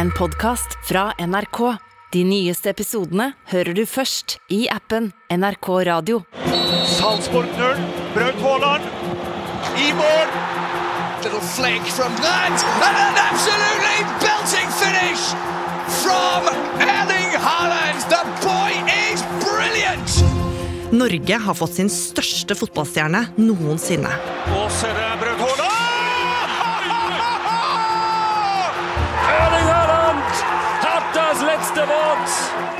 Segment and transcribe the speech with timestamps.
[0.00, 1.58] en podkast fra NRK.
[2.12, 6.22] De nyeste episodene hører du først i appen NRK Radio.
[6.88, 7.82] Salzburg 0.
[8.14, 8.86] Braut Haaland.
[9.76, 10.32] I mål!
[11.20, 15.36] Little flake from that, and an absolutely belting finish
[16.00, 16.48] from
[16.80, 18.00] Erling Haaland.
[18.08, 18.72] The boy
[19.04, 20.16] is brilliant.
[20.96, 24.16] Norge har fått sin største fotballstjerne noensinne.
[24.56, 25.10] Og så er det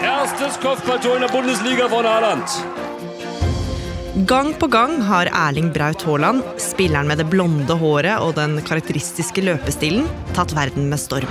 [0.03, 2.45] Erstes Kopfballtor in der Bundesliga von Haaland.
[4.27, 9.45] Gang på gang har Erling Braut Haaland, spilleren med det blonde håret og den karakteristiske
[9.45, 11.29] løpestilen, tatt verden med storm.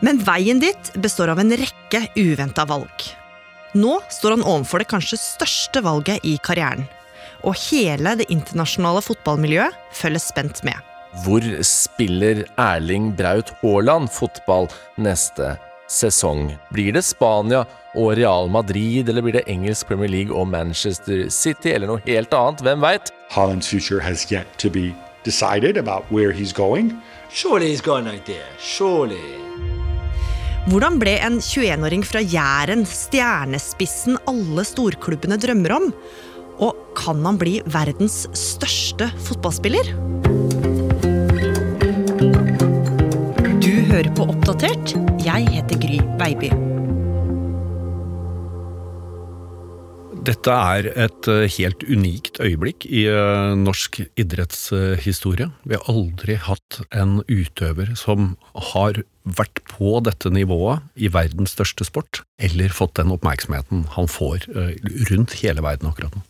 [0.00, 3.10] Men veien dit består av en rekke uventa valg.
[3.74, 6.86] Nå står han overfor det kanskje største valget i karrieren.
[7.44, 10.76] Og hele det internasjonale fotballmiljøet følger spent med.
[11.24, 14.68] Hvor spiller Erling Braut Haaland fotball
[15.00, 15.56] neste
[15.90, 16.52] sesong?
[16.70, 17.64] Blir det Spania
[17.98, 22.34] og Real Madrid, eller blir det engelsk Premier League og Manchester City, eller noe helt
[22.36, 22.62] annet?
[22.62, 23.10] Hvem veit?
[23.34, 26.94] Haalands future has yet to be decided about where he's going.
[27.32, 28.46] Surely he's got an idea.
[28.58, 29.50] Surely.
[30.70, 35.86] Hvordan ble en 21-åring fra Jæren stjernespissen alle storklubbene drømmer om?
[36.60, 39.94] Og kan han bli verdens største fotballspiller?
[43.60, 44.92] Du hører på Oppdatert.
[45.24, 46.52] Jeg heter Gry Baby.
[50.20, 55.48] Dette er et eh, helt unikt øyeblikk i eh, norsk idrettshistorie.
[55.64, 58.34] Vi har aldri hatt en utøver som
[58.70, 64.44] har vært på dette nivået i verdens største sport, eller fått den oppmerksomheten han får
[64.52, 64.76] eh,
[65.10, 66.26] rundt hele verden akkurat nå.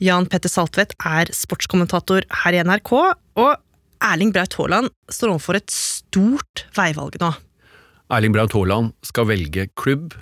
[0.00, 2.92] Jan Petter Saltvedt er sportskommentator her i NRK,
[3.36, 3.50] og
[4.00, 7.34] Erling Braut Haaland står overfor et stort veivalg nå.
[8.10, 10.14] Erling Braut Haaland skal velge klubb,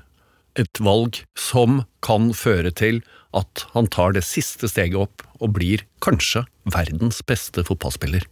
[0.58, 2.98] et valg som kan føre til
[3.38, 8.24] at han tar det siste steget opp og blir kanskje verdens beste fotballspiller.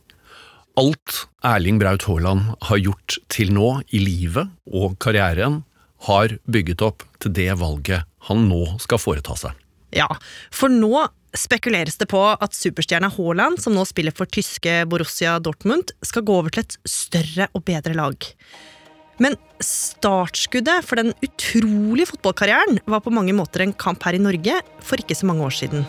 [0.76, 5.62] Alt Erling Braut Haaland har gjort til nå i livet og karrieren,
[6.10, 9.54] har bygget opp til det valget han nå skal foreta seg.
[9.94, 10.08] Ja,
[10.54, 15.92] for nå spekuleres det på at superstjerna Haaland, som nå spiller for tyske Borussia Dortmund,
[16.04, 18.30] skal gå over til et større og bedre lag.
[19.22, 24.60] Men startskuddet for den utrolige fotballkarrieren var på mange måter en kamp her i Norge
[24.84, 25.86] for ikke så mange år siden.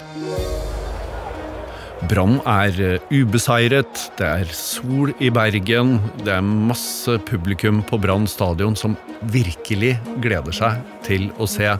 [2.07, 8.27] Brann er eh, ubeseiret, det er sol i Bergen, det er masse publikum på Brann
[8.29, 8.93] stadion som
[9.33, 10.77] virkelig gleder seg
[11.07, 11.73] til å se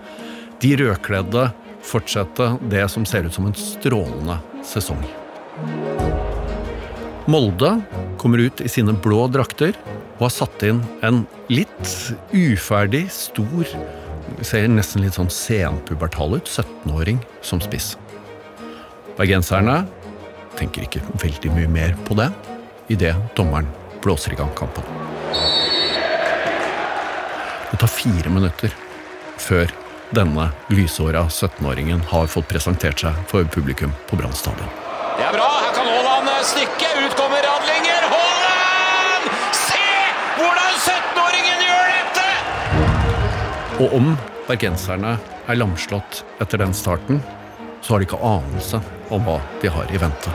[0.64, 1.46] de rødkledde
[1.88, 5.03] fortsette det som ser ut som en strålende sesong.
[7.28, 7.74] Molde
[8.18, 9.75] kommer ut i sine blå drakter
[10.18, 11.94] og har satt inn en litt
[12.34, 13.78] uferdig, stor
[14.44, 16.50] Ser nesten litt sånn senpubertal ut.
[16.52, 17.94] 17-åring som spiss.
[19.18, 19.80] Bergenserne
[20.59, 22.28] tenker ikke veldig mye mer på det
[22.94, 23.69] idet dommeren
[24.04, 24.84] blåser i gang kampen.
[27.72, 28.75] Det tar fire minutter
[29.42, 29.72] før
[30.09, 34.69] denne lysåra 17-åringen har fått presentert seg for publikum på Brann stadion.
[35.18, 35.47] Det er bra.
[35.63, 36.91] Her kan Haaland stikke.
[37.03, 38.07] Ut kommer Radlinger.
[38.13, 39.31] Haaland!
[39.57, 39.88] Se
[40.38, 42.28] hvordan 17-åringen gjør dette!
[43.84, 44.13] Og om
[44.47, 47.22] bergenserne er lamslått etter den starten,
[47.81, 48.81] så har de ikke anelse
[49.13, 50.34] om hva de har i vente.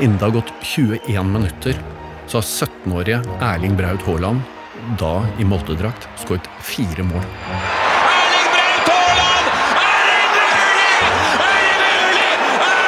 [0.00, 1.74] Innen det har gått 21 minutter,
[2.26, 4.40] så har 17-årige Erling Braut Haaland,
[5.00, 7.22] da i Molde-drakt, skåret fire mål.
[7.24, 9.40] Erling Braut Haaland!
[9.46, 10.12] Er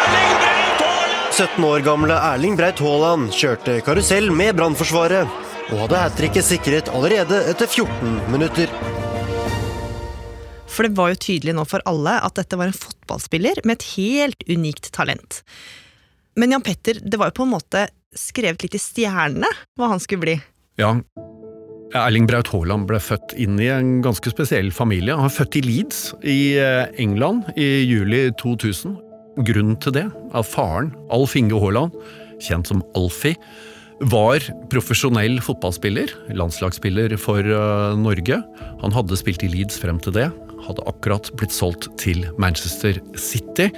[0.05, 0.19] det mulig?
[0.19, 0.19] Er det mulig?
[0.19, 1.33] Erling Braut Haaland!
[1.39, 5.41] 17 år gamle Erling Braut Haaland kjørte karusell med Brannforsvaret,
[5.73, 8.69] og hadde hat tricket sikret allerede etter 14 minutter.
[10.69, 13.93] For det var jo tydelig nå for alle at dette var en fotballspiller med et
[13.97, 15.43] helt unikt talent.
[16.39, 19.49] Men Jan Petter, det var jo på en måte skrevet litt i stjernene
[19.79, 20.37] hva han skulle bli.
[20.79, 20.93] Ja,
[21.99, 25.17] Erling Braut Haaland ble født inn i en ganske spesiell familie.
[25.17, 28.95] Han er født i Leeds i eh, England i juli 2000.
[29.49, 31.97] Grunnen til det er at faren, Alf Inge Haaland,
[32.45, 33.39] kjent som Alfie,
[34.13, 38.39] var profesjonell fotballspiller, landslagsspiller for eh, Norge.
[38.85, 40.29] Han hadde spilt i Leeds frem til det,
[40.69, 43.73] hadde akkurat blitt solgt til Manchester City,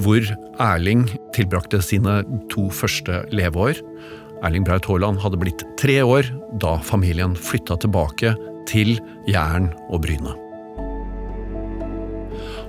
[0.00, 0.24] hvor
[0.62, 1.06] Erling
[1.36, 3.80] tilbrakte sine to første leveår.
[4.44, 6.28] Erling Braut Haaland hadde blitt tre år
[6.62, 8.34] da familien flytta tilbake
[8.70, 8.96] til
[9.30, 10.34] Jæren og Bryne.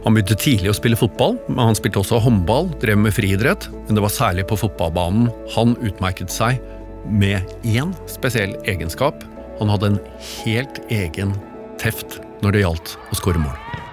[0.05, 3.65] Han begynte tidlig å spille fotball, men han spilte også håndball, drev med friidrett.
[3.87, 6.61] Men det var særlig på fotballbanen han utmerket seg
[7.09, 9.25] med én spesiell egenskap.
[9.57, 9.99] Han hadde en
[10.43, 11.33] helt egen
[11.81, 13.84] teft når det gjaldt å skåre mål.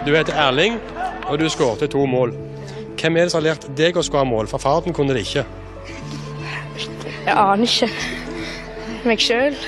[0.00, 0.78] Du heter Erling,
[1.28, 2.32] og du skårte to mål.
[2.96, 4.48] Hvem er det som har lært deg å skåre mål?
[4.48, 5.44] For faren kunne det ikke.
[7.26, 7.88] Jeg aner ikke.
[9.04, 9.58] Meg sjøl?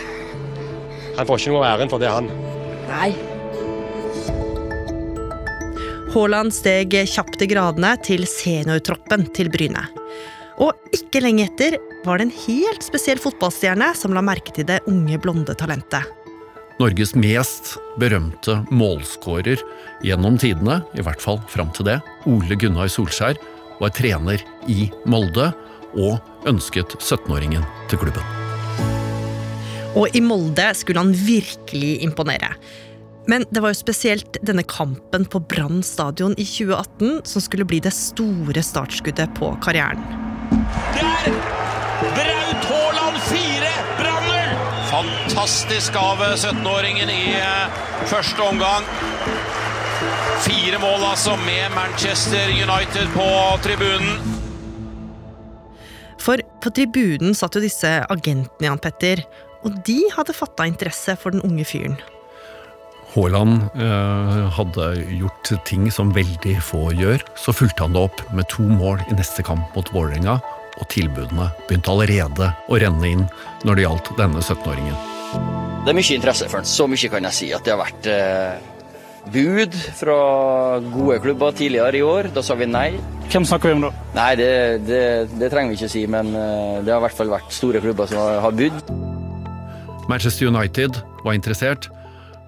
[1.19, 2.31] Han får ikke noe av æren for det, han.
[2.89, 3.11] Nei.
[6.13, 9.85] Haaland steg kjapt i gradene til seniortroppen til Bryne.
[10.65, 11.77] Og ikke lenge etter
[12.07, 16.22] var det en helt spesiell fotballstjerne som la merke til det unge, blonde talentet.
[16.81, 19.61] Norges mest berømte målskårer
[20.05, 21.99] gjennom tidene, i hvert fall fram til det,
[22.31, 23.37] Ole Gunnar Solskjær,
[23.83, 24.41] var trener
[24.71, 25.51] i Molde
[25.99, 28.25] og ønsket 17-åringen til klubben.
[29.99, 32.55] Og i Molde skulle han virkelig imponere.
[33.29, 37.83] Men det var jo spesielt denne kampen på Brann stadion i 2018 som skulle bli
[37.85, 40.32] det store startskuddet på karrieren.
[45.43, 48.85] Fantastisk av 17-åringen i eh, første omgang.
[50.45, 53.27] Fire mål altså med Manchester United på
[53.65, 54.23] tribunen.
[56.23, 59.25] For på tribunen satt jo disse agentene, Jan Petter.
[59.67, 61.99] Og de hadde fatta interesse for den unge fyren.
[63.17, 67.19] Haaland eh, hadde gjort ting som veldig få gjør.
[67.35, 70.39] Så fulgte han det opp med to mål i neste kamp mot Vålerenga,
[70.79, 73.33] og tilbudene begynte allerede å renne inn
[73.67, 75.09] når det gjaldt denne 17-åringen.
[75.33, 77.49] Det er mye interesse for den, så mye kan jeg si.
[77.57, 78.73] At det har vært eh,
[79.35, 80.19] bud fra
[80.93, 82.31] gode klubber tidligere i år.
[82.35, 82.91] Da sa vi nei.
[83.33, 83.91] Hvem snakker vi om da?
[84.15, 84.53] Nei, det,
[84.87, 85.03] det,
[85.41, 88.11] det trenger vi ikke si, men eh, det har i hvert fall vært store klubber
[88.11, 88.95] som har, har bud.
[90.11, 91.89] Manchester United var interessert.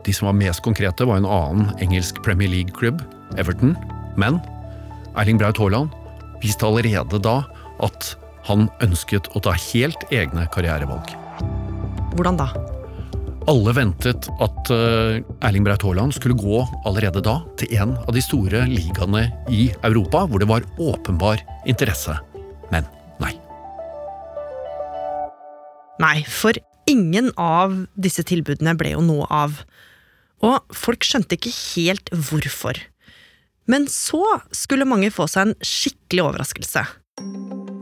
[0.04, 3.00] De som var mest konkrete, var en annen engelsk Premier League-klubb,
[3.40, 3.72] Everton.
[4.20, 4.38] Men
[5.16, 5.94] Erling Braut Haaland
[6.42, 7.40] viste allerede da
[7.82, 8.12] at
[8.44, 11.14] han ønsket å ta helt egne karrierevalg.
[12.14, 12.50] Hvordan da?
[13.44, 18.23] Alle ventet at eh, Erling Braut Haaland skulle gå allerede da til en av de
[18.25, 22.17] store ligaene i Europa, hvor det var åpenbar interesse.
[22.73, 22.88] Men
[23.20, 23.35] nei.
[26.00, 26.56] Nei, for
[26.88, 29.61] ingen av disse tilbudene ble jo noe av.
[30.40, 32.81] Og folk skjønte ikke helt hvorfor.
[33.69, 34.25] Men så
[34.56, 36.88] skulle mange få seg en skikkelig overraskelse.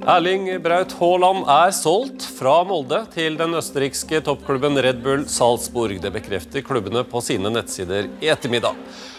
[0.03, 6.01] Erling Braut Haaland er solgt fra Molde til den østerrikske toppklubben Red Bull Salzburg.
[6.03, 8.75] Det bekrefter klubbene på sine nettsider i ettermiddag.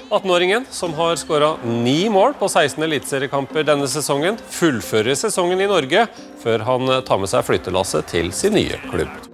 [0.09, 6.03] 18-åringen, som har skåra ni mål på 16 eliteseriekamper denne sesongen, fullfører sesongen i Norge
[6.43, 9.31] før han tar med seg flyttelasset til sin nye klubb.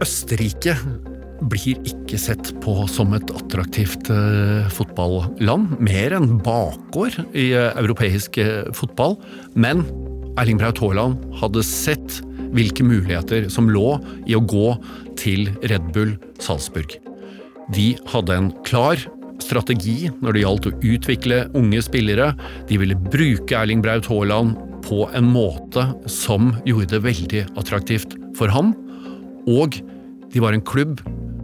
[0.00, 0.78] Østerrike
[1.52, 8.40] blir ikke sett på som et attraktivt eh, fotballand, mer enn bakgård i eh, europeisk
[8.40, 9.20] eh, fotball.
[9.52, 9.84] Men
[10.40, 12.20] Erling Braut Haaland hadde sett
[12.56, 14.72] hvilke muligheter som lå i å gå
[15.20, 16.94] til Red Bull Salzburg.
[17.74, 18.98] De hadde en klar
[19.40, 22.32] strategi når det gjaldt å utvikle unge spillere.
[22.70, 28.52] De ville bruke Erling Braut Haaland på en måte som gjorde det veldig attraktivt for
[28.52, 28.72] ham.
[29.44, 29.76] Og
[30.32, 31.02] de var en klubb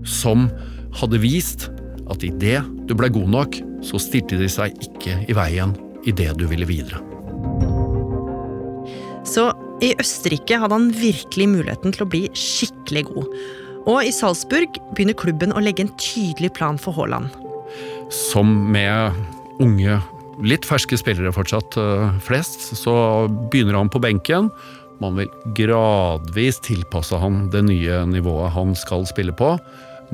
[0.08, 0.48] som
[0.96, 1.68] hadde vist
[2.12, 5.76] at idet du ble god nok, så stilte de seg ikke i veien
[6.08, 7.15] idet du ville videre.
[9.26, 9.50] Så
[9.84, 13.32] i Østerrike hadde han virkelig muligheten til å bli skikkelig god.
[13.86, 17.30] Og i Salzburg begynner klubben å legge en tydelig plan for Haaland.
[18.14, 19.14] Som med
[19.62, 19.98] unge,
[20.46, 24.50] litt ferske spillere fortsatt uh, flest, så begynner han på benken.
[25.02, 29.54] Man vil gradvis tilpasse han det nye nivået han skal spille på.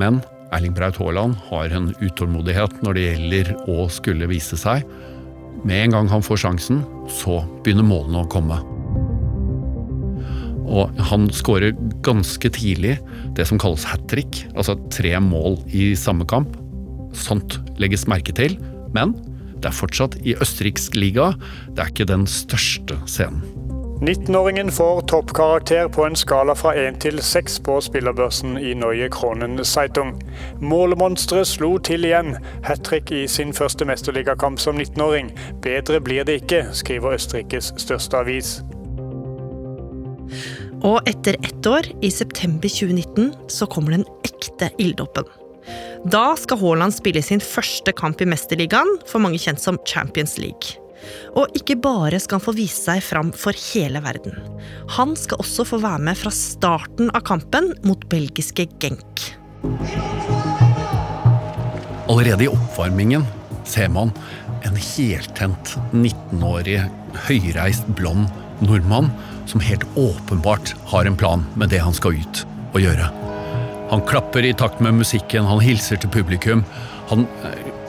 [0.01, 0.21] Men
[0.53, 4.85] Erling Braut Haaland har en utålmodighet når det gjelder å skulle vise seg.
[5.63, 8.59] Med en gang han får sjansen, så begynner målene å komme.
[10.67, 11.75] Og han skårer
[12.07, 12.99] ganske tidlig
[13.37, 16.57] det som kalles hat trick, altså tre mål i samme kamp.
[17.17, 18.57] Sånt legges merke til,
[18.97, 19.17] men
[19.63, 21.33] det er fortsatt i østerriksk liga.
[21.71, 23.45] Det er ikke den største scenen.
[24.03, 29.63] 19-åringen får toppkarakter på en skala fra 1 til 6 på spillerbørsen i Neue Kronen
[29.65, 30.17] Zeitung.
[30.59, 32.35] Målmonsteret slo til igjen.
[32.67, 35.31] Hat trick i sin første mesterligakamp som 19-åring.
[35.63, 38.57] Bedre blir det ikke, skriver Østerrikes største avis.
[40.83, 45.29] Og etter ett år, i september 2019, så kommer den ekte ilddåpen.
[46.11, 50.79] Da skal Haaland spille sin første kamp i Mesterligaen, for mange kjent som Champions League.
[51.39, 54.37] Og ikke bare skal han få vise seg fram for hele verden.
[54.97, 59.27] Han skal også få være med fra starten av kampen mot belgiske Genk.
[62.11, 63.27] Allerede i oppvarmingen
[63.67, 64.11] ser man
[64.67, 66.83] en heltent 19-årig
[67.27, 68.31] høyreist blond
[68.63, 69.11] nordmann
[69.47, 73.09] som helt åpenbart har en plan med det han skal ut og gjøre.
[73.93, 76.65] Han klapper i takt med musikken, han hilser til publikum.
[77.11, 77.27] Han,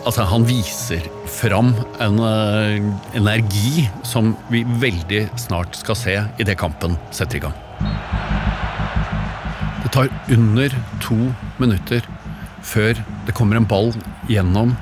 [0.04, 1.72] altså, han viser fram
[2.04, 7.56] en uh, energi som vi veldig snart skal se idet kampen setter i gang.
[9.84, 11.20] Det tar under to
[11.62, 12.04] minutter
[12.64, 13.92] før det kommer en ball
[14.32, 14.74] gjennom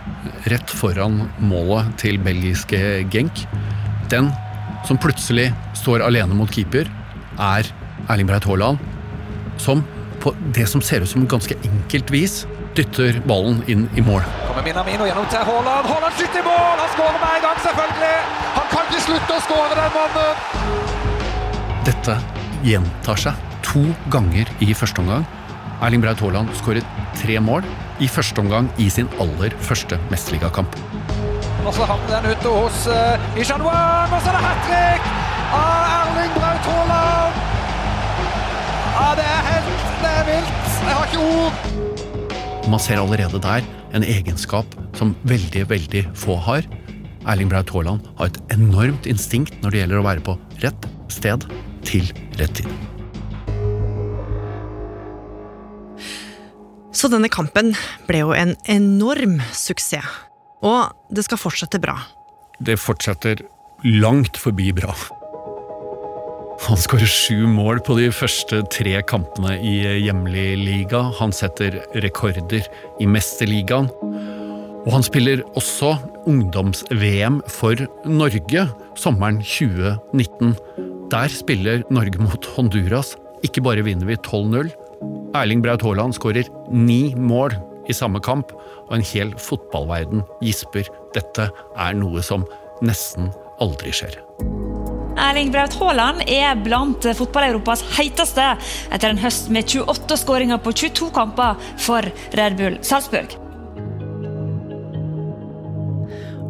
[0.50, 2.80] rett foran målet til belgiske
[3.14, 3.46] Genk.
[4.10, 4.30] Den
[4.88, 6.90] som plutselig står alene mot keeper,
[7.40, 7.68] er
[8.10, 8.82] Erling Breit Haaland,
[9.62, 9.84] som
[10.22, 12.44] på det som ser ut som ganske enkelt vis
[12.78, 14.24] dytter ballen inn i mål.
[14.48, 15.90] Kommer Minamino gjennom til Haaland.
[15.90, 16.78] Haaland skyter i mål!
[16.80, 18.18] Han skårer med en gang, selvfølgelig!
[18.58, 20.32] Han kan ikke slutte å skåre, den mannen!
[21.88, 22.18] Dette
[22.64, 23.84] gjentar seg to
[24.14, 25.26] ganger i første omgang.
[25.82, 26.86] Erling Braut Haaland skåret
[27.18, 27.66] tre mål
[28.02, 30.78] i første omgang i sin aller første mesterligakamp.
[31.62, 35.10] Og så havner den ute hos uh, Ishan Wang, og så er det hat trick
[35.54, 37.42] av Erling Braut Haaland!
[38.96, 40.72] Ja, det er helt Det er vilt.
[40.82, 42.70] Jeg har ikke ord.
[42.72, 46.66] Man ser allerede der en egenskap som veldig, veldig få har.
[47.30, 51.46] Erling Braut Haaland har et enormt instinkt når det gjelder å være på rett sted
[51.86, 52.10] til
[52.42, 52.74] rett tid.
[56.92, 57.76] Så denne kampen
[58.10, 60.31] ble jo en enorm suksess.
[60.62, 61.98] Og det skal fortsette bra.
[62.62, 63.42] Det fortsetter
[63.84, 64.94] langt forbi bra.
[66.68, 71.08] Han skårer sju mål på de første tre kampene i hjemlig liga.
[71.18, 72.68] Han setter rekorder
[73.02, 73.90] i Mesterligaen.
[74.82, 75.96] Og han spiller også
[76.30, 80.54] ungdoms-VM for Norge sommeren 2019.
[81.12, 83.16] Der spiller Norge mot Honduras.
[83.46, 84.70] Ikke bare vinner vi 12-0,
[85.34, 87.56] Erling Braut Haaland skårer ni mål
[87.90, 88.54] i samme kamp,
[88.88, 90.90] og en hel fotballverden gisper.
[91.16, 92.46] Dette er noe som
[92.86, 94.18] nesten aldri skjer.
[95.22, 98.46] Erling Braut Haaland er blant fotball-Europas heiteste
[98.94, 102.08] etter en høst med 28 skåringer på 22 kamper for
[102.40, 103.36] Red Bull Salzburg.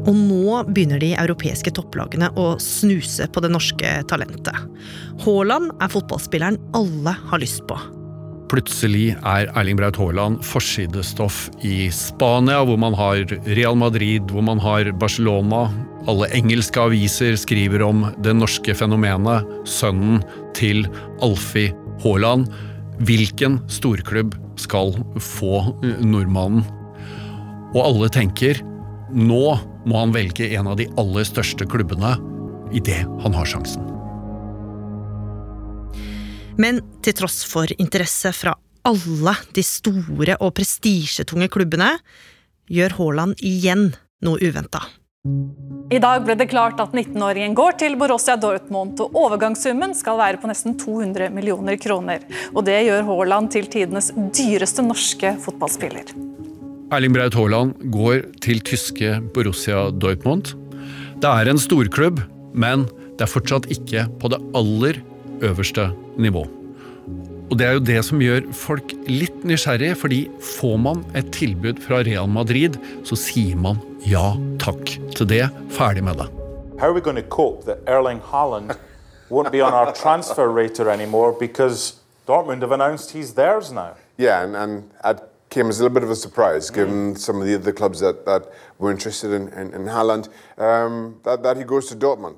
[0.01, 4.57] Og nå begynner de europeiske topplagene å snuse på det norske talentet.
[5.25, 7.77] Haaland er fotballspilleren alle har lyst på.
[8.51, 14.60] Plutselig er Erling Braut Haaland forsidestoff i Spania, hvor man har Real Madrid, hvor man
[14.60, 15.70] har Barcelona.
[16.12, 20.20] Alle engelske aviser skriver om det norske fenomenet, sønnen
[20.58, 20.84] til
[21.24, 21.72] Alfie
[22.03, 22.50] Haaland.
[23.08, 25.62] Hvilken storklubb skal få
[26.03, 26.67] nordmannen?
[27.72, 28.60] Og alle tenker
[29.15, 29.46] nå
[29.88, 32.17] må han velge en av de aller største klubbene
[32.75, 33.90] idet han har sjansen.
[36.60, 38.55] Men til tross for interesse fra
[38.88, 41.93] alle de store og prestisjetunge klubbene,
[42.72, 43.91] gjør Haaland igjen
[44.25, 44.81] noe uventa.
[45.91, 50.39] I dag ble det klart at 19-åringen går til Borussia Dortmund, og overgangssummen skal være
[50.41, 52.24] på nesten 200 millioner kroner.
[52.55, 56.15] Og det gjør Haaland til tidenes dyreste norske fotballspiller.
[56.91, 60.55] Erling Braut Haaland går til tyske Borussia Dortmund.
[61.22, 62.24] Det er en storklubb,
[62.58, 62.88] men
[63.20, 65.03] det er fortsatt ikke på det aller
[65.41, 66.45] øverste nivå.
[67.51, 71.81] Og det er jo det som gjør folk litt nysgjerrige, fordi får man et tilbud
[71.83, 74.31] fra Real Madrid, så sier man ja
[74.62, 76.29] takk til det, ferdig med det.
[76.79, 78.71] How are we going to cope that Erling Haaland
[79.29, 83.95] won't be on our transfer rater anymore because Dortmund have announced he's theirs now?
[84.17, 87.45] Yeah, and, and that came as a little bit of a surprise, given some of
[87.45, 88.43] the other clubs that, that
[88.79, 92.38] were interested in, in, in Haaland, um, that, that he goes to Dortmund.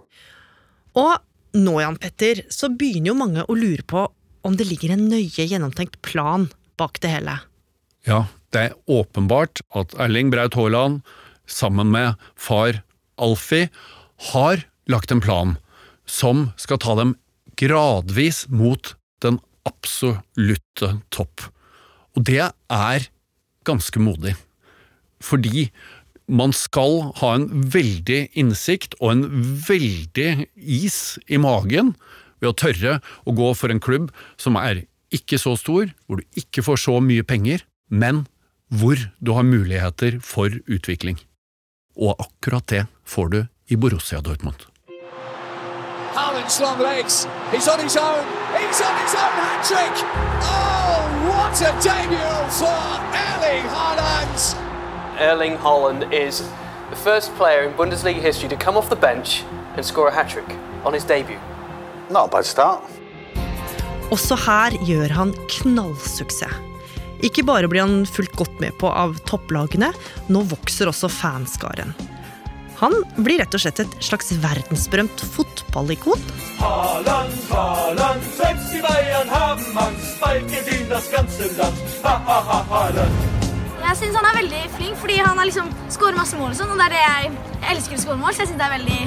[0.94, 1.22] Og
[1.54, 4.08] nå, Jan Petter, så begynner jo mange å lure på
[4.44, 7.38] om det ligger en nøye gjennomtenkt plan bak det hele.
[8.08, 11.02] Ja, det er åpenbart at Erling Braut Haaland,
[11.48, 12.82] sammen med far
[13.22, 13.70] Alfie,
[14.34, 15.56] har lagt en plan
[16.10, 17.16] som skal ta dem
[17.60, 21.48] gradvis mot den absolutte topp.
[22.18, 23.08] Og det er
[23.68, 24.36] ganske modig,
[25.24, 25.70] fordi
[26.28, 29.24] man skal ha en veldig innsikt og en
[29.68, 31.94] veldig is i magen
[32.42, 36.40] ved å tørre å gå for en klubb som er ikke så stor, hvor du
[36.40, 38.26] ikke får så mye penger, men
[38.74, 41.20] hvor du har muligheter for utvikling.
[41.94, 43.40] Og akkurat det får du
[43.70, 44.66] i Borussia Dortmund.
[46.14, 47.28] Haaland's long legs.
[47.52, 48.26] He's on his own.
[48.58, 49.96] He's on his own hat trick.
[50.42, 54.63] Oh, what a debut for Erling Haaland!
[55.20, 56.42] Erling Haaland is
[56.90, 59.44] the first player in Bundesliga history to come off the bench
[59.76, 60.50] and score a hat trick
[60.86, 61.40] on his debut.
[62.10, 62.84] Not a bad start.
[64.12, 66.54] Også her gjør han knallsuksess.
[67.24, 69.94] Ikke bare blir han fulgt godt med på av topplagene,
[70.28, 71.94] nå vokser også fanskaren.
[72.82, 76.20] Han blir rett og slett et slags verdensberømt fotballikon.
[76.60, 81.80] Haaland, Haaland, selbst die Bayern haben Angst, bald gewinnt das ganze Land.
[82.04, 83.33] Ha, ha, ha, Haaland.
[83.94, 86.50] Jeg syns han er veldig flink, fordi han har liksom skårer masse mål.
[86.50, 87.28] og sånn, og det er det jeg,
[87.62, 89.02] jeg elsker å skåre mål, så jeg synes det er veldig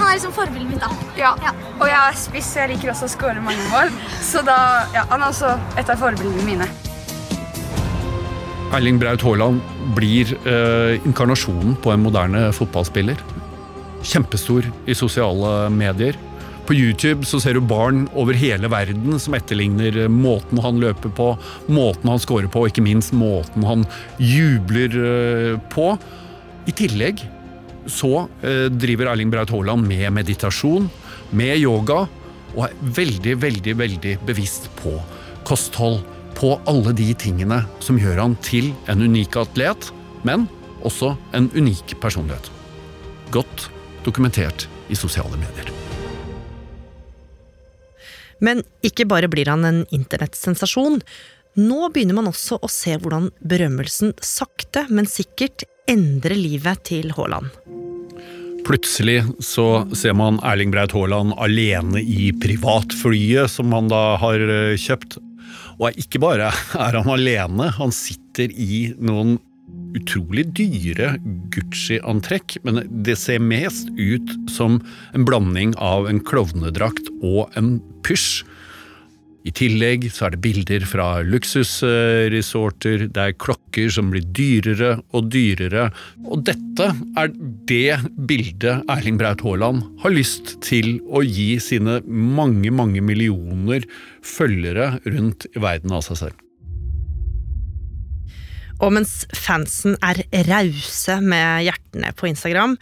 [0.00, 0.80] Han er liksom forbildet mitt.
[0.82, 0.88] da.
[1.14, 3.92] Ja, og jeg er spiss, så jeg liker også å skåre mange mål.
[4.26, 4.56] Så da,
[4.96, 6.66] ja, han er også et av forbildene mine.
[8.74, 9.62] Erling Braut Haaland
[9.94, 13.22] blir eh, inkarnasjonen på en moderne fotballspiller.
[14.02, 16.18] Kjempestor i sosiale medier.
[16.70, 21.32] På YouTube så ser du barn over hele verden som etterligner måten han løper på,
[21.66, 23.82] måten han scorer på, og ikke minst måten han
[24.22, 25.88] jubler eh, på.
[26.70, 27.24] I tillegg
[27.90, 30.86] så eh, driver Erling Braut Haaland med meditasjon,
[31.34, 32.04] med yoga,
[32.54, 34.94] og er veldig, veldig, veldig bevisst på
[35.50, 36.04] kosthold.
[36.38, 39.90] På alle de tingene som gjør han til en unik atlet,
[40.22, 40.46] men
[40.86, 42.46] også en unik personlighet.
[43.34, 43.72] Godt
[44.06, 45.89] dokumentert i sosiale medier.
[48.44, 51.00] Men ikke bare blir han en internettsensasjon.
[51.60, 57.50] Nå begynner man også å se hvordan berømmelsen sakte, men sikkert endrer livet til Haaland.
[58.66, 64.76] Plutselig så ser man Erling Braut Haaland alene i privatflyet som han da har eh,
[64.78, 65.18] kjøpt.
[65.80, 66.50] Og ikke bare
[66.86, 69.38] er han alene, han sitter i noen
[69.98, 71.14] utrolig dyre
[71.54, 74.80] Gucci-antrekk, men det ser mest ut som
[75.14, 78.42] en blanding av en klovnedrakt og en pysj.
[79.40, 85.30] I tillegg så er det bilder fra luksusresorter, det er klokker som blir dyrere og
[85.32, 85.86] dyrere,
[86.28, 87.32] og dette er
[87.70, 93.88] det bildet Erling Braut Haaland har lyst til å gi sine mange, mange millioner
[94.20, 96.49] følgere rundt i verden av seg selv.
[98.80, 102.76] Og mens fansen er rause med hjertene på Instagram,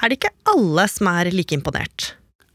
[0.00, 2.14] er det ikke alle som er like imponert.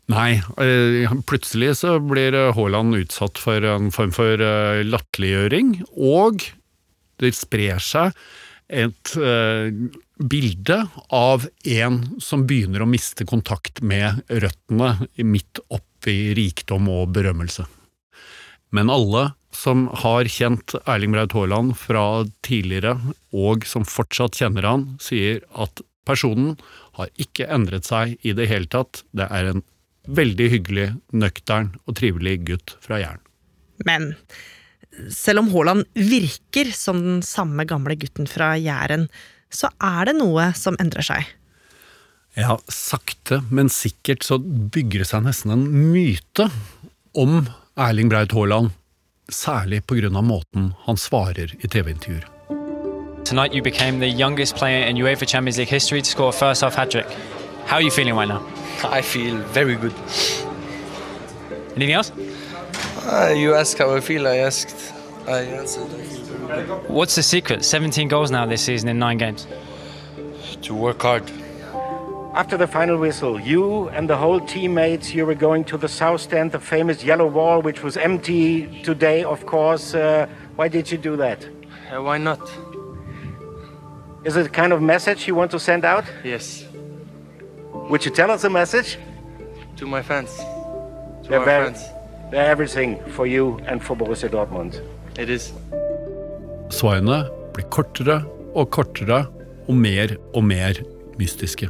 [0.10, 6.48] Nei, eh, plutselig så blir Haaland utsatt for en form for eh, latterliggjøring, og
[7.22, 8.16] det sprer seg
[8.70, 9.16] et
[10.30, 10.76] bilde
[11.10, 17.66] av en som begynner å miste kontakt med røttene midt oppi rikdom og berømmelse.
[18.70, 22.96] Men alle som har kjent Erling Braut Haaland fra tidligere,
[23.34, 26.56] og som fortsatt kjenner han, sier at personen
[26.98, 29.04] har ikke endret seg i det hele tatt.
[29.16, 29.66] Det er en
[30.10, 33.22] veldig hyggelig, nøktern og trivelig gutt fra Jæren.
[33.88, 34.14] Men
[35.14, 39.08] selv om Haaland virker som den samme gamle gutten fra Jæren,
[39.50, 41.30] så er det noe som endrer seg.
[42.38, 46.50] Ja, sakte, men sikkert så bygger det seg nesten en myte
[47.18, 47.48] om
[47.80, 48.76] Erling Braut Haaland,
[49.34, 49.84] særlig
[50.16, 52.26] av måten han svarer i TV-intervjuer.
[53.26, 56.62] Tonight you became the youngest player in UEFA Champions League history to score a first
[56.62, 57.06] half hat trick.
[57.66, 58.42] How are you feeling right now?
[58.84, 59.94] I feel very good.
[61.76, 62.12] Anything else?
[63.06, 64.94] Uh, you ask how I feel, I asked.
[65.28, 65.88] I answered.
[66.90, 67.64] What's the secret?
[67.64, 69.46] 17 goals now this season in nine games.
[70.64, 71.24] To work hard.
[72.34, 76.22] After the final whistle, you and the whole teammates, you were going to the south
[76.22, 79.96] stand, the famous yellow wall, which was empty today, of course.
[79.96, 81.44] Uh, why did you do that?
[81.92, 82.40] Uh, why not?
[84.24, 86.06] Is it a kind of message you want to send out?
[86.24, 86.66] Yes.
[87.90, 89.00] Would you tell us a message?
[89.78, 90.30] To my fans.
[91.24, 91.84] To They're, our very, fans.
[92.30, 94.82] they're everything for you and for Borussia Dortmund.
[95.18, 95.52] It is.
[96.70, 97.24] Svarene
[97.56, 98.22] blir kortere
[98.56, 99.26] og kortere
[99.68, 100.74] og mer og mer
[101.18, 101.70] mystiske.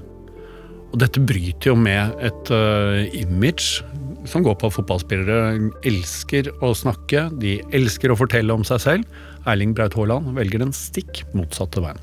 [0.89, 3.83] Og dette bryter jo med et uh, image
[4.27, 9.19] som går på at fotballspillere elsker å snakke, de elsker å fortelle om seg selv.
[9.49, 12.01] Erling Braut Haaland velger den stikk motsatte veien.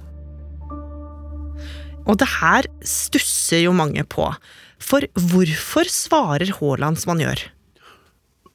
[2.07, 4.29] Og det her stusser jo mange på.
[4.83, 7.43] For hvorfor svarer Haaland som han gjør?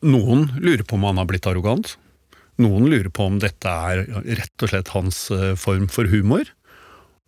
[0.07, 1.95] Noen lurer på om han har blitt arrogant.
[2.61, 6.47] Noen lurer på om dette er rett og slett hans eh, form for humor.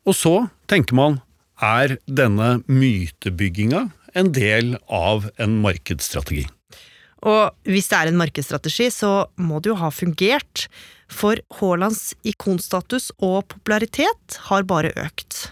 [0.07, 0.33] Og så
[0.71, 1.19] tenker man,
[1.63, 6.45] er denne mytebygginga en del av en markedsstrategi?
[7.23, 10.67] Og hvis det er en markedsstrategi, så må det jo ha fungert.
[11.13, 15.45] For Haalands ikonstatus og popularitet har bare økt.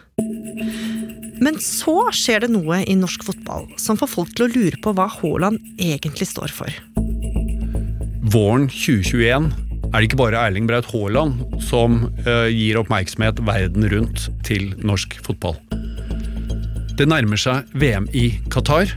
[1.41, 4.93] Men så skjer det noe i norsk fotball som får folk til å lure på
[4.97, 6.82] hva Haaland egentlig står for.
[8.32, 9.52] Våren 2021
[9.91, 15.17] er det ikke bare Erling Braut Haaland som eh, gir oppmerksomhet verden rundt til norsk
[15.26, 15.58] fotball.
[16.97, 18.91] Det nærmer seg VM i Qatar,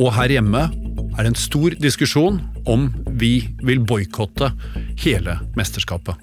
[0.00, 2.88] og her hjemme er det en stor diskusjon om
[3.20, 4.50] vi vil boikotte
[5.04, 6.18] hele mesterskapet.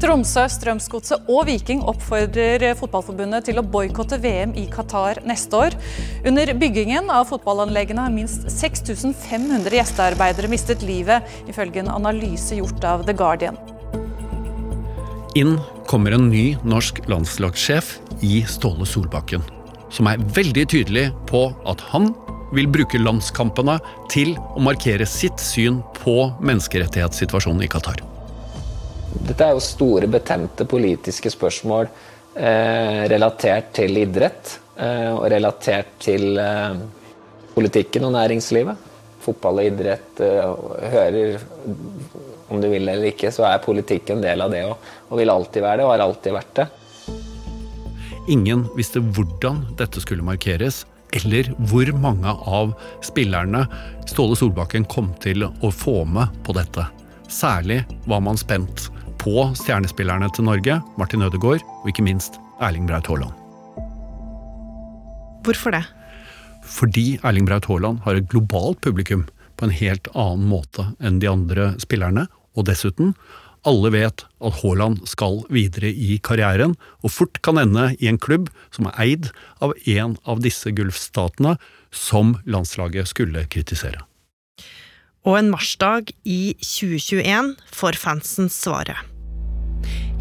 [0.00, 5.76] Tromsø, Strømsgodset og Viking oppfordrer Fotballforbundet til å boikotte VM i Qatar neste år.
[6.24, 13.04] Under byggingen av fotballanleggene har minst 6500 gjestearbeidere mistet livet, ifølge en analyse gjort av
[13.04, 13.60] The Guardian.
[15.36, 19.44] Inn kommer en ny norsk landslagssjef i Ståle Solbakken,
[19.94, 22.12] som er veldig tydelig på at han
[22.54, 23.76] vil bruke landskampene
[24.10, 28.02] til å markere sitt syn på menneskerettighetssituasjonen i Qatar.
[29.10, 31.88] Dette er jo store, betente politiske spørsmål
[32.34, 34.58] eh, relatert til idrett.
[34.80, 36.78] Eh, og relatert til eh,
[37.52, 38.88] politikken og næringslivet.
[39.20, 40.52] Fotball og idrett eh,
[40.94, 41.34] hører
[42.50, 45.30] Om du vil eller ikke, så er politikk en del av det og, og vil
[45.30, 46.64] alltid være det, og har alltid vært det.
[48.28, 50.84] Ingen visste hvordan dette skulle markeres,
[51.16, 53.64] eller hvor mange av spillerne
[54.10, 56.84] Ståle Solbakken kom til å få med på dette.
[57.30, 58.88] Særlig var man spent
[59.20, 63.34] på stjernespillerne til Norge, Martin Ødegaard og ikke minst Erling Braut Haaland.
[65.44, 65.84] Hvorfor det?
[66.68, 71.28] Fordi Erling Braut Haaland har et globalt publikum på en helt annen måte enn de
[71.30, 72.26] andre spillerne,
[72.58, 73.12] og dessuten,
[73.68, 78.48] alle vet at Haaland skal videre i karrieren, og fort kan ende i en klubb
[78.74, 81.56] som er eid av en av disse gulfstatene
[81.90, 84.06] som landslaget skulle kritisere.
[85.28, 88.96] Og en marsdag i 2021 får fansen svaret.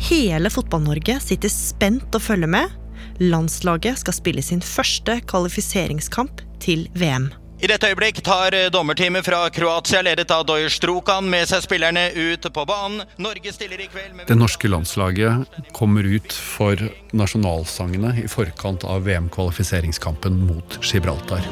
[0.10, 2.72] Hele Fotball-Norge sitter spent og følger med.
[3.20, 7.30] Landslaget skal spille sin første kvalifiseringskamp til VM.
[7.60, 12.46] I dette øyeblikk tar dommerteamet fra Kroatia, ledet av Dojer Strukan, med seg spillerne ut
[12.56, 13.02] på banen.
[13.20, 16.80] Norge stiller i kveld med Det norske landslaget kommer ut for
[17.12, 21.44] nasjonalsangene i forkant av VM-kvalifiseringskampen mot Gibraltar.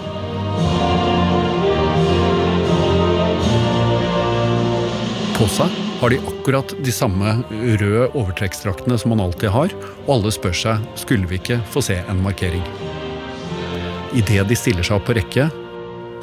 [5.36, 10.32] På seg har de akkurat de samme røde overtrekksdraktene som man alltid har, og alle
[10.32, 12.64] spør seg skulle vi ikke få se en markering.
[14.16, 15.52] Idet de stiller seg opp på rekke,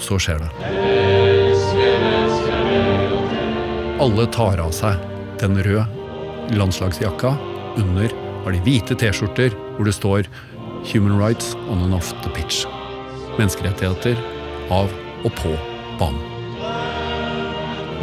[0.03, 0.51] så skjer det.
[4.05, 4.99] Alle tar av seg
[5.41, 5.87] den røde
[6.53, 7.35] landslagsjakka.
[7.81, 8.13] Under
[8.45, 10.29] har de hvite T-skjorter hvor det står
[10.85, 12.67] 'Human rights on and off the pitch'.
[13.39, 14.17] Menneskerettigheter
[14.71, 14.93] av
[15.25, 15.57] og på
[15.99, 16.21] banen.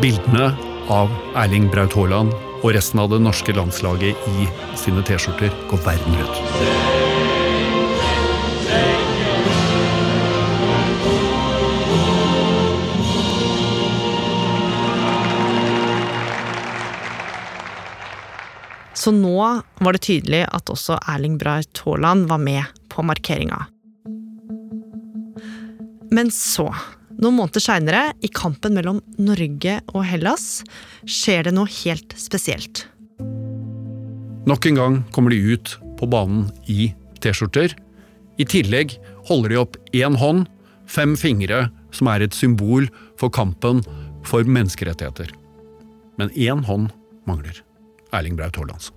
[0.02, 0.56] Bildene
[0.90, 6.18] av Erling Braut Haaland og resten av det norske landslaget i sine T-skjorter går verden
[6.18, 6.91] rundt.
[19.02, 19.38] Så nå
[19.82, 23.64] var det tydelig at også Erling Braut Haaland var med på markeringa.
[26.12, 26.68] Men så,
[27.18, 30.62] noen måneder seinere, i kampen mellom Norge og Hellas,
[31.08, 32.84] skjer det noe helt spesielt.
[34.50, 36.92] Nok en gang kommer de ut på banen i
[37.24, 37.74] T-skjorter.
[38.42, 38.98] I tillegg
[39.30, 40.46] holder de opp én hånd,
[40.90, 42.90] fem fingre, som er et symbol
[43.22, 43.82] for kampen
[44.28, 45.32] for menneskerettigheter.
[46.20, 46.92] Men én hånd
[47.30, 47.64] mangler.
[48.12, 48.90] Erling Braut Haaland.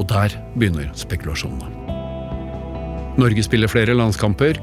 [0.00, 1.68] Og der begynner spekulasjonene.
[3.20, 4.56] Norge spiller flere landskamper.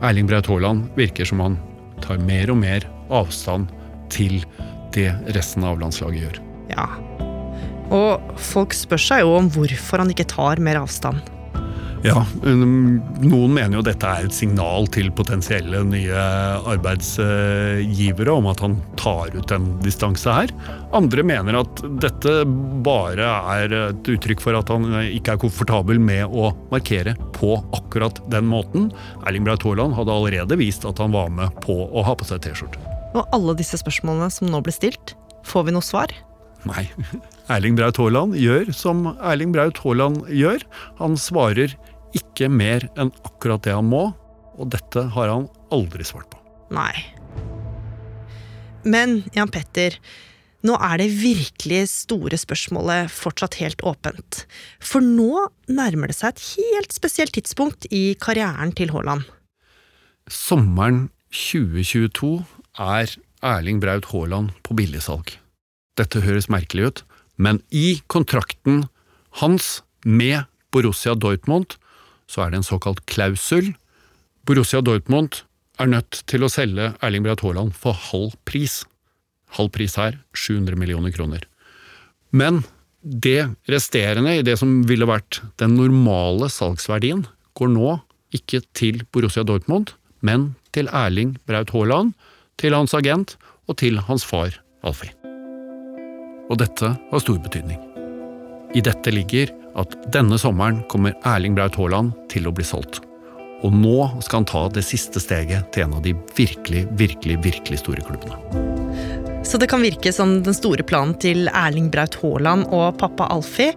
[0.00, 1.58] Erling Braut Haaland virker som han
[2.00, 3.68] tar mer og mer avstand
[4.12, 4.40] til
[4.94, 6.40] det resten av landslaget gjør.
[6.72, 6.86] Ja.
[7.90, 11.20] Og folk spør seg jo om hvorfor han ikke tar mer avstand.
[12.06, 16.22] Ja, noen mener jo dette er et signal til potensielle nye
[16.72, 20.54] arbeidsgivere om at han tar ut en distanse her.
[20.96, 22.38] Andre mener at dette
[22.86, 28.22] bare er et uttrykk for at han ikke er komfortabel med å markere på akkurat
[28.32, 28.88] den måten.
[29.28, 32.40] Erling Braut Haaland hadde allerede vist at han var med på å ha på seg
[32.46, 32.80] T-skjorte.
[33.12, 36.14] Og alle disse spørsmålene som nå ble stilt, får vi noe svar?
[36.68, 36.86] Nei.
[37.50, 40.62] Erling Braut Haaland gjør som Erling Braut Haaland gjør.
[41.00, 41.74] Han svarer
[42.16, 44.08] ikke mer enn akkurat det han må,
[44.60, 46.40] og dette har han aldri svart på.
[46.74, 46.94] Nei.
[48.86, 49.96] Men Jan Petter,
[50.66, 54.44] nå er det virkelig store spørsmålet fortsatt helt åpent.
[54.80, 59.24] For nå nærmer det seg et helt spesielt tidspunkt i karrieren til Haaland.
[60.30, 62.40] Sommeren 2022
[62.78, 65.32] er Erling Braut Haaland på billigsalg.
[65.98, 67.04] Dette høres merkelig ut,
[67.40, 68.84] men i kontrakten
[69.40, 71.78] hans med Borussia Dortmund
[72.30, 73.72] så er det en såkalt klausul.
[74.46, 75.42] Borussia Dortmund
[75.80, 78.82] er nødt til å selge Erling Braut Haaland for halv pris.
[79.56, 81.42] Halv pris her 700 millioner kroner.
[82.30, 82.62] Men
[83.02, 87.24] det resterende i det som ville vært den normale salgsverdien,
[87.58, 87.96] går nå
[88.36, 92.12] ikke til Borussia Dortmund, men til Erling Braut Haaland,
[92.60, 93.34] til hans agent
[93.66, 94.52] og til hans far
[94.86, 95.14] Alfie.
[96.50, 97.80] Og dette har stor betydning.
[98.76, 103.02] I dette ligger at denne sommeren kommer Erling Braut Haaland til å bli solgt.
[103.60, 107.82] Og nå skal han ta det siste steget til en av de virkelig, virkelig, virkelig
[107.82, 108.38] store klubbene.
[109.44, 113.74] Så det kan virke som den store planen til Erling Braut Haaland og pappa Alfie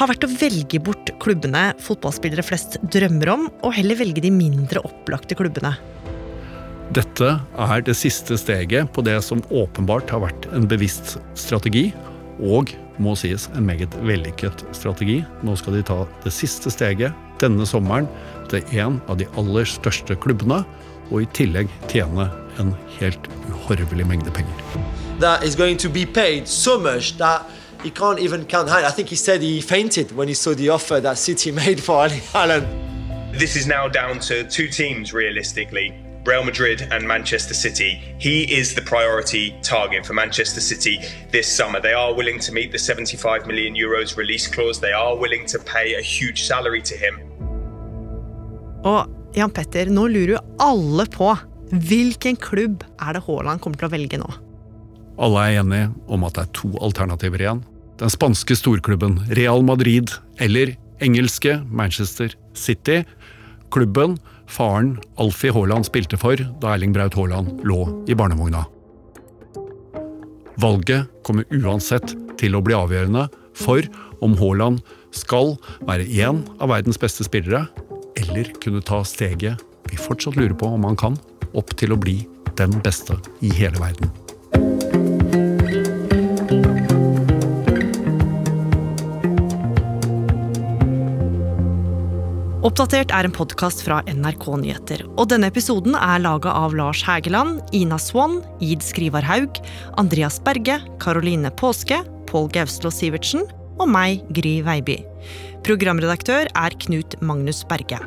[0.00, 4.82] har vært å velge bort klubbene fotballspillere flest drømmer om, og heller velge de mindre
[4.86, 5.74] opplagte klubbene.
[6.90, 11.90] Dette er det siste steget på det som åpenbart har vært en bevisst strategi,
[12.40, 15.20] og må sies en meget vellykket strategi.
[15.46, 18.08] Nå skal de ta det siste steget denne sommeren
[18.52, 20.64] til en av de aller største klubbene,
[21.10, 22.28] og i tillegg tjene
[22.60, 24.66] en helt uhorvelig mengde penger.
[25.20, 27.44] that is going to be paid so much that
[27.82, 28.68] he can't even count.
[28.68, 31.96] I think he said he fainted when he saw the offer that City made for
[31.96, 32.66] Ali Haaland.
[33.38, 36.09] This is now down to two teams realistically.
[36.24, 38.00] Real Madrid and Manchester City.
[38.18, 41.00] He is the priority target for Manchester City
[41.32, 41.80] this summer.
[41.80, 44.80] They are willing to meet the 75 million euros release clause.
[44.80, 47.20] They are willing to pay a huge salary to him.
[48.84, 51.32] Og Jan Petter, nå lurer jo alle på
[51.70, 54.28] hvilken klubb er det Haaland kommer til å velge nå?
[55.20, 57.64] Alle er enige om at det er to alternativer igjen.
[58.00, 63.02] Den spanske storklubben Real Madrid eller engelske Manchester City.
[63.72, 64.18] Klubben
[64.50, 68.64] faren Alfie Haaland spilte for da Erling Braut Haaland lå i barnevogna.
[70.60, 73.86] Valget kommer uansett til å bli avgjørende for
[74.24, 74.82] om Haaland
[75.16, 75.54] skal
[75.88, 77.64] være en av verdens beste spillere,
[78.20, 81.16] eller kunne ta steget vi fortsatt lurer på om han kan,
[81.56, 82.20] opp til å bli
[82.60, 84.12] den beste i hele verden.
[92.60, 95.00] Oppdatert er en podkast fra NRK Nyheter.
[95.16, 99.62] Og denne episoden er laga av Lars Hægeland, Ina Swann, Id Skrivar Haug,
[100.00, 103.46] Andreas Berge, Karoline Påske, Pål Gauslo Sivertsen
[103.80, 104.98] og meg, Gry Veiby.
[105.64, 108.02] Programredaktør er Knut Magnus Berge.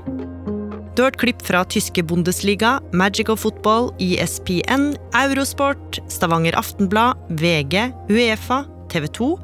[0.94, 7.90] Du har hørt klipp fra tyske Bundesliga, Magic of Football, ESPN, Eurosport, Stavanger Aftenblad, VG,
[8.14, 9.36] Uefa, TV 2,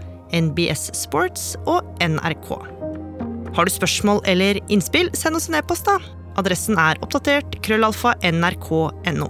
[0.45, 2.78] NBS Sports og NRK.
[3.55, 5.97] Har du spørsmål eller innspill, send oss en e-post, da.
[6.39, 9.29] Adressen er oppdatert krøllalfa nrk.no.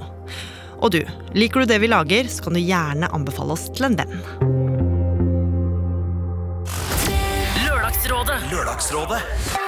[0.79, 0.99] Og du,
[1.35, 4.13] liker du det vi lager, så kan du gjerne anbefale oss til en venn.
[7.65, 8.39] Lørdagsrådet.
[8.53, 9.67] Lørdagsrådet.